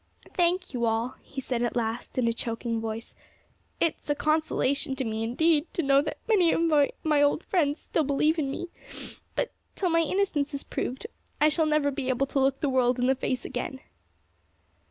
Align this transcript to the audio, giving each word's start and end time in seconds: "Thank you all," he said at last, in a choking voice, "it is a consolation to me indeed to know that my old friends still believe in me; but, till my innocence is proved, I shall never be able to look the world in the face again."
"Thank 0.33 0.73
you 0.73 0.85
all," 0.85 1.13
he 1.21 1.39
said 1.39 1.61
at 1.61 1.75
last, 1.75 2.17
in 2.17 2.27
a 2.27 2.33
choking 2.33 2.81
voice, 2.81 3.13
"it 3.79 3.95
is 4.01 4.09
a 4.09 4.15
consolation 4.15 4.95
to 4.95 5.03
me 5.03 5.21
indeed 5.21 5.71
to 5.75 5.83
know 5.83 6.01
that 6.01 6.17
my 7.05 7.21
old 7.21 7.43
friends 7.43 7.81
still 7.81 8.03
believe 8.03 8.39
in 8.39 8.49
me; 8.49 8.69
but, 9.35 9.51
till 9.75 9.91
my 9.91 10.01
innocence 10.01 10.55
is 10.55 10.63
proved, 10.63 11.05
I 11.39 11.49
shall 11.49 11.67
never 11.67 11.91
be 11.91 12.09
able 12.09 12.25
to 12.25 12.39
look 12.39 12.61
the 12.61 12.67
world 12.69 12.97
in 12.97 13.05
the 13.05 13.13
face 13.13 13.45
again." 13.45 13.79